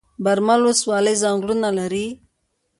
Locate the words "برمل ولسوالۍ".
0.23-1.15